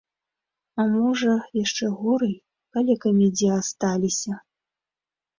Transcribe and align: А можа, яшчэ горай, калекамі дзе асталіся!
А 0.83 0.85
можа, 0.93 1.33
яшчэ 1.63 1.89
горай, 1.99 2.33
калекамі 2.77 3.27
дзе 3.35 3.51
асталіся! 3.57 4.33